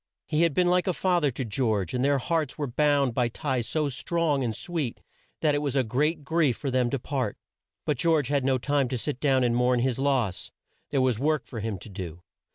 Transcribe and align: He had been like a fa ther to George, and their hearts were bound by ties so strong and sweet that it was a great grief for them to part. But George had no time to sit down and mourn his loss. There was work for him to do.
He 0.25 0.41
had 0.41 0.55
been 0.55 0.65
like 0.65 0.87
a 0.87 0.93
fa 0.95 1.19
ther 1.21 1.29
to 1.29 1.45
George, 1.45 1.93
and 1.93 2.03
their 2.03 2.17
hearts 2.17 2.57
were 2.57 2.65
bound 2.65 3.13
by 3.13 3.27
ties 3.29 3.67
so 3.67 3.87
strong 3.87 4.43
and 4.43 4.55
sweet 4.55 4.99
that 5.41 5.53
it 5.53 5.59
was 5.59 5.75
a 5.75 5.83
great 5.83 6.23
grief 6.23 6.57
for 6.57 6.71
them 6.71 6.89
to 6.89 6.97
part. 6.97 7.37
But 7.85 7.97
George 7.99 8.29
had 8.29 8.43
no 8.43 8.57
time 8.57 8.87
to 8.87 8.97
sit 8.97 9.19
down 9.19 9.43
and 9.43 9.55
mourn 9.55 9.81
his 9.81 9.99
loss. 9.99 10.51
There 10.89 11.01
was 11.01 11.19
work 11.19 11.45
for 11.45 11.59
him 11.59 11.77
to 11.77 11.87
do. 11.89 12.23